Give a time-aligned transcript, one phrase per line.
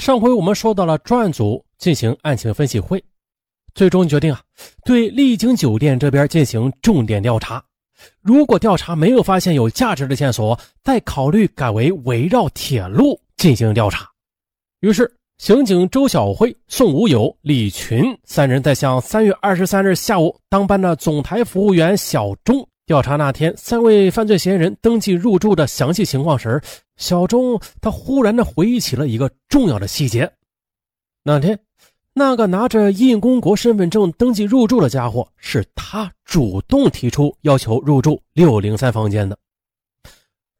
[0.00, 3.04] 上回我们说到了专案组进行案情分析会，
[3.74, 4.40] 最终决定啊，
[4.82, 7.62] 对丽景酒店这边进行重点调查。
[8.22, 14.08] 如果调查没有发现有价值的线索，再考虑改为围绕铁路进行调查。
[14.80, 26.58] 于是，刑警周小辉、宋无友、李群三人在向三月二十三日下午当班的总台服务员小钟调查那天三位犯罪嫌疑人登记入住的详细情况时。
[27.00, 30.30] 小钟他忽然的回忆起了一个重要的细节：
[31.22, 31.58] 那天，
[32.12, 39.36] 那个拿着印公国身份证登记入住的家伙，是他主动提出要求入住六零三房间的。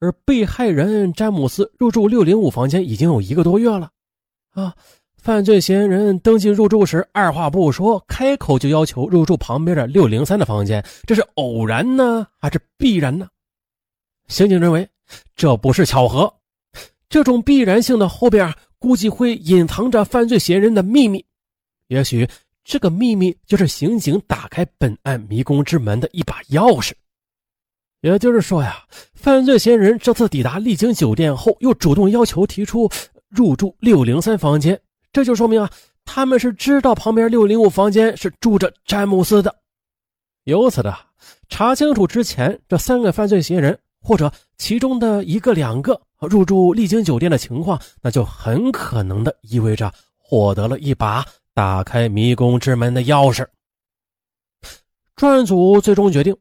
[0.00, 3.90] 而被害人詹姆斯入住六零五房间已经有一个多月了，
[4.54, 4.74] 啊，
[5.18, 13.28] 犯罪嫌疑人登记入住时二话不说，开口就要求入住旁边的六零三的房间，这是偶然呢，还是必然呢？
[14.26, 14.88] 刑警认为。
[15.34, 16.32] 这不是巧合，
[17.08, 21.24] 这种必然性的后边估计会隐藏着犯罪嫌疑人的秘密，
[21.88, 22.28] 也许
[22.64, 26.92] 这个秘密就是刑警打开本案迷宫之门的一把钥匙。
[28.02, 32.88] 也就是说呀，犯罪嫌疑人这次抵达丽景酒店后，又主动要求提出
[33.28, 34.80] 入住六零三房间，
[35.12, 35.70] 这就说明啊，
[36.04, 39.54] 他们是知道旁边六零五房间是住着詹姆斯的。
[40.44, 40.96] 由此的
[41.48, 43.78] 查清楚之前这三个犯罪嫌疑人。
[44.02, 53.46] 或者其中的一个、两个入住丽晶酒店的情况，那就很可能的意味着获得了一把打开迷宫之门的钥匙。
[55.16, 56.36] 专案组最终决定，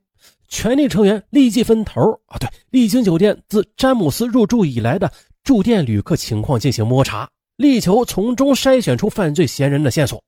[0.50, 5.10] 全体成员立即分头啊，对丽晶酒店自詹姆斯入住以来的
[5.42, 10.22] 住店旅客情况进行摸查，力求从中筛选出犯罪嫌疑人的线索。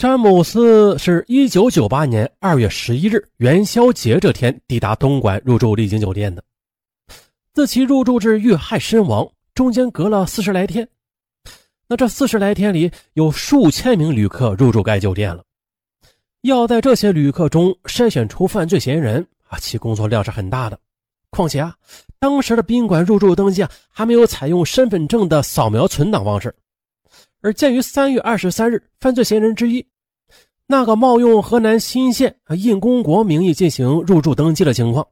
[0.00, 6.42] 詹姆斯是一九九八年二月十一日元宵节这天抵达东莞入住丽景酒店的。
[7.52, 10.88] 自其入住至遇害身亡，中间隔了四十来天。
[11.86, 15.44] 那这四十来天里，有数千名旅客入住该酒店了。
[16.40, 20.80] 要在这些旅客中筛选出犯罪嫌疑人啊，其工作量是很大的。
[21.28, 21.74] 况且啊，
[22.18, 26.54] 当时的宾馆入住登记啊，还没有采用身份证的扫描存档方式。
[27.42, 29.86] 而鉴于三月二十三日犯罪嫌疑人之一，
[30.66, 35.06] 那个冒用河南新县啊印公国名义进行入住登记的情况，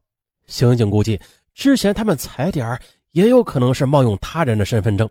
[0.47, 1.19] 刑警估计
[1.55, 2.79] 之前他们踩点
[3.13, 5.09] 也有可能是冒用他人的身份证，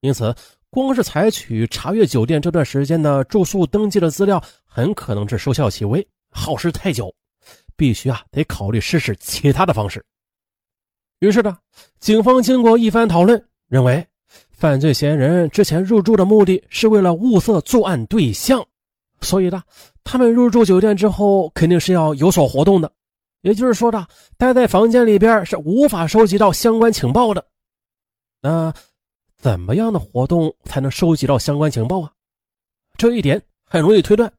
[0.00, 0.34] 因此
[0.68, 7.14] 光是采取查阅酒店这段时间的住宿登记的资料，很可能是收效其微，耗时太久，
[7.76, 10.04] 必须啊得考虑试试其他的方式。
[11.20, 11.56] 于是呢，
[12.00, 14.04] 警方经过一番讨论，认为。
[14.62, 18.64] 犯罪嫌疑人之前入住的目的是为了物色作案对象，
[19.20, 19.60] 所以呢，
[20.04, 22.88] 他们入住酒店之后肯定是要有所活动的。
[23.40, 24.06] 也就是说的，
[24.38, 27.44] 待在房间里边是无法收集到相关情报的。
[28.40, 28.72] 那
[29.36, 32.12] 怎么样的活动才能收集到相关情报啊？
[32.96, 34.32] 这一点很容易推断。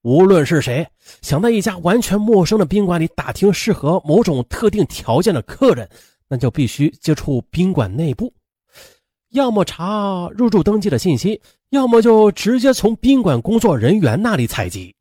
[0.00, 0.84] 无论是谁
[1.20, 5.88] 想在一家完全陌生的宾馆里打听适合某种特定条件的客人，
[6.26, 8.34] 那就必须接触宾馆内部。
[9.32, 14.94] 要么查入住登记的信息，要么就直接从宾馆工作人员那里采集。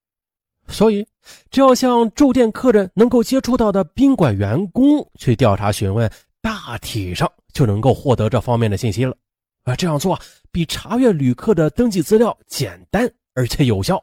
[0.68, 1.06] 所以，
[1.50, 6.10] 只要向住店客人能够接触到的宾馆员工去调查询问，
[6.42, 9.14] 大体上就能够获得这方面的信息了。
[9.64, 10.18] 啊，这样做
[10.50, 14.02] 比查阅旅客的登记资料简单而且有效。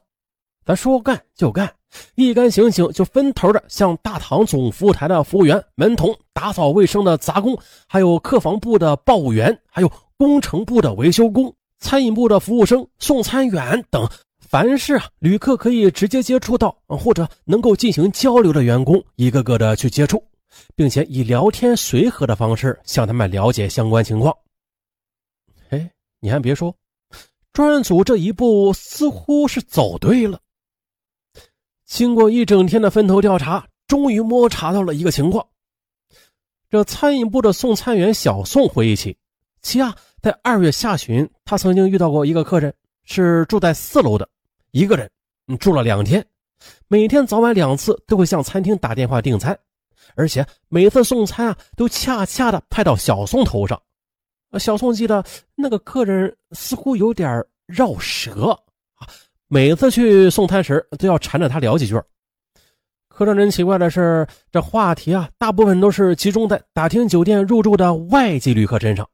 [0.66, 1.72] 咱说干就干，
[2.16, 9.90] 一干刑警就分头的向大堂总服务台的服务员、门童、打扫卫生的杂工，还有客房部的报务员，还有。
[10.18, 14.06] 工程部的维修工、餐饮部的服务生、送餐员等，
[14.40, 20.20] 凡是啊旅客可以直接接触到或者能够进行交流的员工，一个个的去接触，
[20.74, 24.36] 并且以聊天随和的方式向他们了解相关情况。
[25.68, 26.74] 哎，你还别说，
[27.52, 30.40] 专案组这一步似乎是走对了。
[31.86, 35.46] 经过一整天的分头调查，终于摸查到了一个情况。
[36.70, 39.16] 这餐饮部的送餐员小宋回忆起，
[39.62, 39.94] 其啊。
[40.20, 42.74] 在二月下旬，他曾经遇到过一个客人，
[43.04, 44.28] 是住在四楼的，
[44.72, 45.08] 一个人，
[45.60, 46.24] 住了两天，
[46.88, 49.56] 每天早晚两次都会向餐厅打电话订餐，
[50.16, 53.80] 而且每次送餐啊，都恰恰的派到小宋头上。
[54.58, 55.22] 小宋记得
[55.54, 58.50] 那个客人似乎有点绕舌
[58.94, 59.06] 啊，
[59.46, 62.00] 每次去送餐时都要缠着他聊几句。
[63.08, 69.08] 可让人奇怪的是，这话题啊，大部分都是集中在打听酒店入住的外籍旅客身上。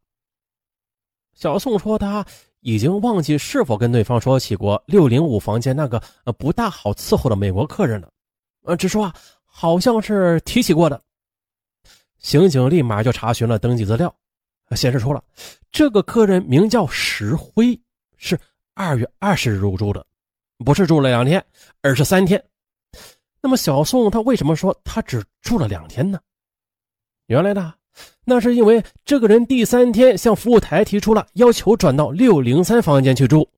[1.34, 2.24] 小宋说：“他
[2.60, 8.08] 已经忘记是否跟对方说起过六零五房间那个呃不大好伺候的美国客人了，
[8.62, 9.14] 呃，只说啊，
[9.44, 11.00] 好像是提起过的。”
[12.18, 14.14] 刑警立马就查询了登记资料，
[14.70, 15.22] 显示出了
[15.70, 17.78] 这个客人名叫石辉，
[18.16, 18.38] 是
[18.72, 20.06] 二月二十日入住的，
[20.64, 21.44] 不是住了两天，
[21.82, 22.42] 而是三天。
[23.42, 26.18] 那么小宋他为什么说他只住了两天呢？
[27.26, 27.74] 原来呢，
[28.24, 33.48] 那是因为这个人第三天向服务台提出了要求转到六零三房间去住，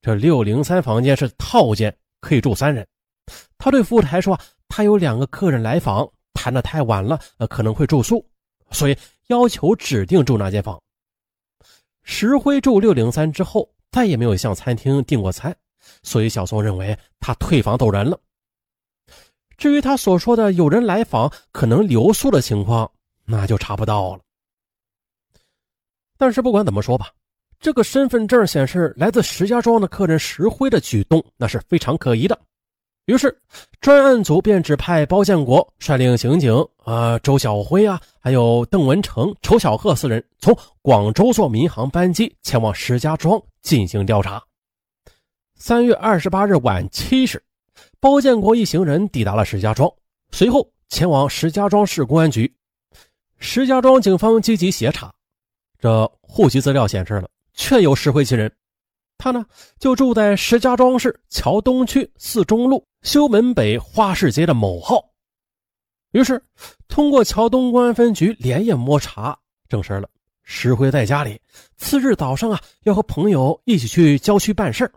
[0.00, 2.86] 这六零三房间是套间，可以住三人。
[3.58, 4.38] 他对服务台说，
[4.68, 8.24] 他有两个客人来访，谈的太晚了，呃，可能会住宿，
[8.70, 8.96] 所以
[9.26, 10.80] 要求指定住那间房。
[12.02, 15.54] 石辉住六零三之后，再也没有向餐厅订过餐，
[16.02, 18.18] 所以小宋认为他退房走人了。
[19.56, 22.90] 至于他所说的有人来访可能留宿的情况，
[23.26, 24.22] 那就查不到了。
[26.16, 27.10] 但是不管怎么说吧，
[27.60, 32.38] 这个身份证显示来自石家庄的客人石辉的举动，那是非常可疑的。
[33.04, 33.36] 于是
[33.80, 44.42] 专案组便指派包建国率领刑警啊周小辉啊，还有邓文成、仇小鹤四人，从广州坐民航班机前往石家庄进行调查。
[45.54, 47.42] 三月二十八日晚七时。
[48.00, 49.90] 包建国一行人抵达了石家庄，
[50.30, 52.50] 随后前往石家庄市公安局。
[53.38, 55.12] 石家庄警方积极协查，
[55.78, 58.50] 这户籍资料显示了确有石灰其人，
[59.18, 59.44] 他呢
[59.78, 65.04] 就住在石家庄市桥东区四中路修门北花市街的某号。
[66.12, 66.42] 于是，
[66.88, 70.08] 通过桥东公安分局连夜摸查，证实了
[70.42, 71.38] 石辉在家里。
[71.76, 74.90] 次日早上啊，要和朋友一起去郊区办事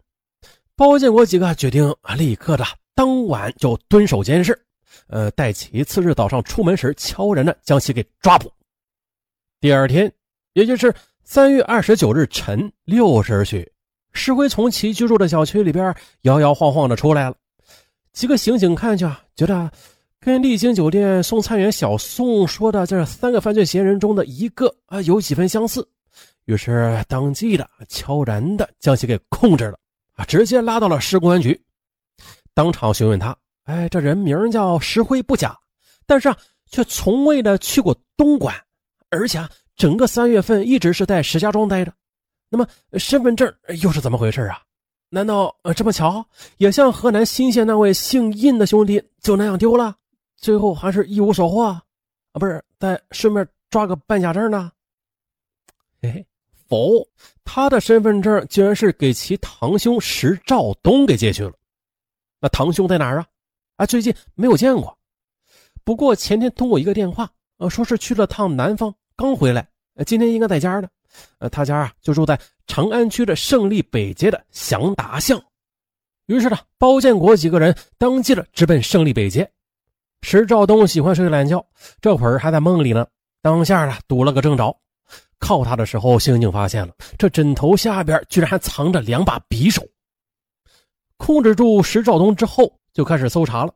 [0.75, 2.63] 包建国几个决定立刻的。
[2.95, 4.62] 当晚就蹲守监视，
[5.07, 8.51] 呃，待其次日早上出门时，悄然的将其给抓捕。
[9.60, 10.12] 第二天，
[10.54, 10.94] 也就是
[11.24, 13.72] 三月二十九日晨六时许，
[14.13, 17.36] 石辉从其居住的小区里边摇摇晃晃的出来了。
[18.13, 19.72] 几个刑警看去啊，觉得
[20.19, 25.88] 跟丽晶酒店送餐员小宋说的这三个犯罪嫌疑人中的一个啊有几分相似，
[26.45, 29.80] 于是当即的悄然的将其给控制了，
[30.13, 31.60] 啊，直接拉到了市公安局。
[32.54, 33.38] 当场询问他，
[33.69, 35.56] 哎，这人名叫石辉不假，
[36.07, 36.36] 但是啊，
[36.71, 38.56] 却从未的去过东莞，
[39.12, 41.94] 而且啊，整个三月份一直是在石家庄待着。
[42.50, 44.60] 那么身份证又是怎么回事啊？
[45.10, 46.25] 难道呃这么巧，
[46.57, 49.95] 也像河南新县那位姓印的兄弟就那样丢了，
[50.36, 51.83] 最后还是一无所获啊？
[52.33, 54.71] 不是，再顺便抓个办假证呢？
[56.01, 56.25] 嘿 嘿，
[56.68, 57.07] 否，
[57.44, 61.54] 他的身份证居然是给其堂兄石兆东给借去了。
[62.42, 63.27] 那堂兄在哪儿啊？
[63.80, 64.96] 啊，最近没有见过。
[65.86, 69.66] 不过前天通过一个电话，呃，说是去了趟南方，刚回来。
[69.96, 70.90] 呃，今天应该在家呢。
[71.38, 72.38] 呃，他家啊就住在
[72.68, 75.42] 长安区的胜利北街的祥达巷。
[76.26, 79.50] 于是呢，包建国几个人当即的直奔胜利北街。
[80.24, 81.66] 石兆东喜欢睡懒觉，
[82.02, 83.08] 这会儿还在梦里呢。
[83.42, 84.76] 当下呢，堵了个正着。
[85.40, 89.81] 靠他的时候，刑警发现了这枕头下边居然还藏着两把匕首。
[91.16, 93.74] 控制住石兆东之后，就开始搜查了。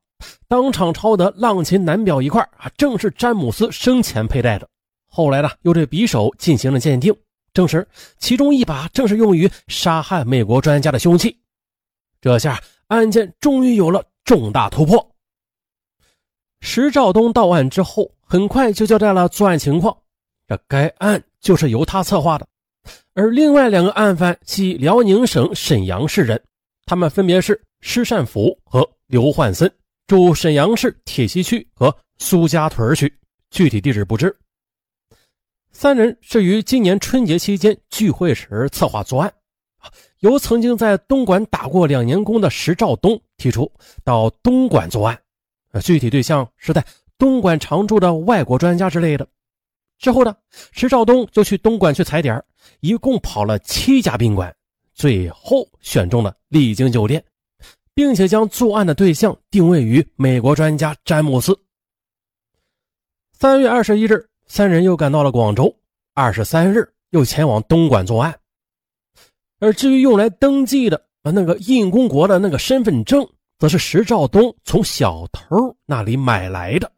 [0.48, 4.68] 当场抄得浪琴男表一块啊，正是詹姆斯生前佩戴的。
[5.08, 7.14] 后来呢，又对匕首进行了鉴定，
[7.54, 7.88] 证实
[8.18, 11.38] 其中一把正是用于杀害美国专家的凶器。
[12.22, 15.12] 这下案件终于有了重大突破。
[16.62, 19.96] 石兆东到案之后，很快就交代了作案情况。
[20.48, 22.48] 这该案就是由他策划的，
[23.14, 26.42] 而另外两个案犯系辽宁省沈阳市人。
[26.86, 29.72] 他们分别是施善福和刘焕森，
[30.08, 33.16] 住沈阳市铁西区和苏家屯区，
[33.52, 34.36] 具体地址不知。
[35.72, 39.32] 三人是于今年春节期间聚会时策划作案，
[40.22, 43.72] 由曾经在东莞打过两年工的石兆东提出
[44.04, 45.22] 到东莞作案，
[45.74, 46.84] 呃具体对象是在
[47.16, 49.28] 东莞常住的外国专家之类的。
[50.00, 50.36] 之后呢，
[50.72, 52.44] 石兆东就去东莞去踩点，
[52.80, 54.52] 一共跑了七家宾馆。
[54.96, 57.24] 最后选中了丽晶酒店，
[57.94, 61.58] 并且将作案的对象定位于美国专家詹姆斯。
[63.32, 65.76] 三月二十一日，三人又赶到了广州，
[66.14, 68.40] 二十三日又前往东莞作案。
[69.60, 76.92] 而至于用来登记的那个印公国的那个身份证，则是石兆东从小偷那里买来的。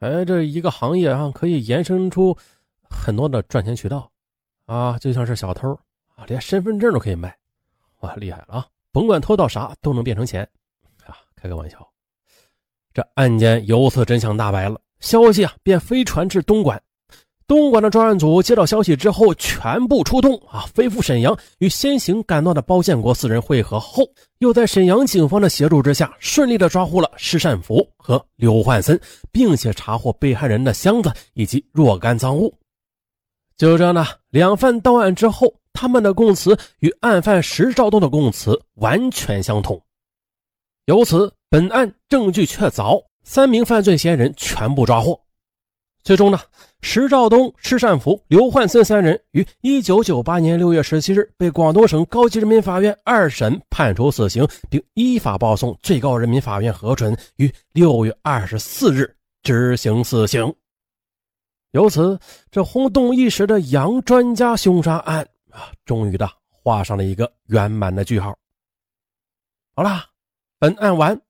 [0.00, 2.36] 哎，这一个行业啊，可以延伸出
[2.82, 4.10] 很多的赚钱渠道
[4.66, 5.72] 啊，就像是小偷
[6.14, 6.24] 啊。
[6.26, 7.36] 连身份证都可以卖，
[8.00, 8.66] 哇，厉害了啊！
[8.92, 10.46] 甭管偷到啥都能变成钱，
[11.06, 11.78] 啊，开个玩笑。
[12.92, 16.80] 这案件由此真相大白了，消息啊便飞传至东莞。
[17.48, 24.04] 东莞的专案组接到消息之后，全部出动啊，飞赴沈阳，与先行赶到的包建国四人会合后，
[24.38, 28.98] 又在沈阳警方的协助之下，顺利的抓获了施善福和刘焕森，
[29.30, 32.54] 并且查获被害人的箱子以及若干赃物。
[33.62, 39.80] 就这样呢，两犯到案之后，他们的供词与案犯石兆东的供词完全相同，
[40.86, 45.16] 由此本案证据确凿，三名犯罪嫌疑人全部抓获。
[46.02, 46.40] 最终呢，
[46.80, 59.14] 石兆东、施善福、刘焕森三人于一九九八年六月十七日被广东省高级人民法院二审判处死刑，并依法报送最高人民法院核准，于六月二十四日
[59.44, 60.52] 执行死刑。
[61.72, 62.18] 由此，
[62.50, 68.36] 这轰动一时的杨专家凶杀案啊，终于的画上了一个圆满的句号。
[69.74, 70.04] 好了，
[70.58, 71.20] 本案完。